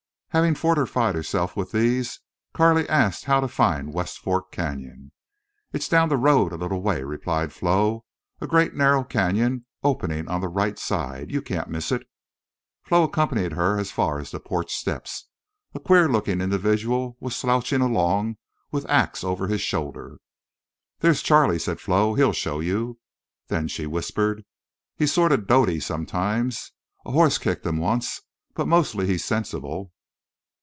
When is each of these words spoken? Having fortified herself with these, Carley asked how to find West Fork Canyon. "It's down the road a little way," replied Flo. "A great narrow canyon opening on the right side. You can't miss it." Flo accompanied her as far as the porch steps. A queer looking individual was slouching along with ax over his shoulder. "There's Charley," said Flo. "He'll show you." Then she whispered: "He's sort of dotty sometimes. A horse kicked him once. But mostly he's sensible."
Having 0.33 0.55
fortified 0.55 1.13
herself 1.13 1.57
with 1.57 1.71
these, 1.73 2.21
Carley 2.53 2.87
asked 2.87 3.25
how 3.25 3.41
to 3.41 3.49
find 3.49 3.91
West 3.93 4.17
Fork 4.17 4.49
Canyon. 4.49 5.11
"It's 5.73 5.89
down 5.89 6.07
the 6.07 6.15
road 6.15 6.53
a 6.53 6.55
little 6.55 6.81
way," 6.81 7.03
replied 7.03 7.51
Flo. 7.51 8.05
"A 8.39 8.47
great 8.47 8.73
narrow 8.73 9.03
canyon 9.03 9.65
opening 9.83 10.29
on 10.29 10.39
the 10.39 10.47
right 10.47 10.79
side. 10.79 11.31
You 11.31 11.41
can't 11.41 11.67
miss 11.69 11.91
it." 11.91 12.07
Flo 12.81 13.03
accompanied 13.03 13.51
her 13.51 13.77
as 13.77 13.91
far 13.91 14.19
as 14.19 14.31
the 14.31 14.39
porch 14.39 14.71
steps. 14.73 15.25
A 15.73 15.81
queer 15.81 16.07
looking 16.07 16.39
individual 16.39 17.17
was 17.19 17.35
slouching 17.35 17.81
along 17.81 18.37
with 18.71 18.89
ax 18.89 19.25
over 19.25 19.47
his 19.49 19.59
shoulder. 19.59 20.17
"There's 20.99 21.21
Charley," 21.21 21.59
said 21.59 21.81
Flo. 21.81 22.13
"He'll 22.13 22.31
show 22.31 22.61
you." 22.61 22.99
Then 23.49 23.67
she 23.67 23.85
whispered: 23.85 24.45
"He's 24.95 25.11
sort 25.11 25.33
of 25.33 25.45
dotty 25.45 25.81
sometimes. 25.81 26.71
A 27.05 27.11
horse 27.11 27.37
kicked 27.37 27.65
him 27.65 27.79
once. 27.79 28.21
But 28.53 28.69
mostly 28.69 29.05
he's 29.07 29.25
sensible." 29.25 29.91